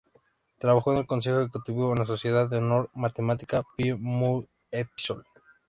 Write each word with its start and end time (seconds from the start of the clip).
Trabajó 0.57 0.93
en 0.93 0.97
el 0.97 1.05
consejo 1.05 1.41
ejecutivo 1.41 1.91
de 1.93 1.99
la 1.99 2.05
sociedad 2.05 2.49
de 2.49 2.57
honor 2.57 2.89
matemática, 2.95 3.61
Pi 3.77 3.93
Mu 3.93 4.45
Epsilon. 4.71 5.23